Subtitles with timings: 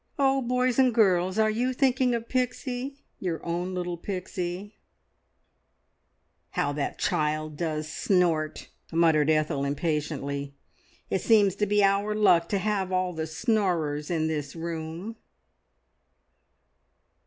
[0.17, 4.73] Oh, boys and girls, are you thinking of Pixie your own little Pixie?
[6.57, 10.55] "How that child does snort!" muttered Ethel impatiently.
[11.11, 15.17] "It seems to be our luck to have all the snorers in this room."